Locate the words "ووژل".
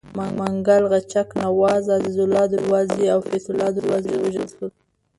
4.15-4.47